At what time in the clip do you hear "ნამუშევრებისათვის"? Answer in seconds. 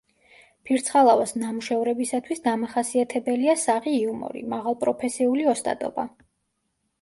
1.41-2.41